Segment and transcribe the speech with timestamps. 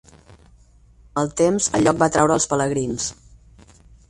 [1.11, 3.07] Amb el temps el lloc va atraure els pelegrins.